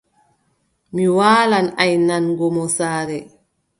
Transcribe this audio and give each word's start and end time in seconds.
Mi 0.93 1.05
waalan 1.17 1.67
aynango 1.83 2.47
mo 2.55 2.63
saare. 2.77 3.19